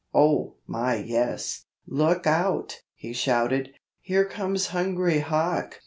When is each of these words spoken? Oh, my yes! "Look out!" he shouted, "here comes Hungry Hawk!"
Oh, 0.15 0.55
my 0.65 0.95
yes! 0.95 1.65
"Look 1.85 2.25
out!" 2.25 2.81
he 2.95 3.13
shouted, 3.13 3.73
"here 4.01 4.25
comes 4.25 4.69
Hungry 4.69 5.19
Hawk!" 5.19 5.79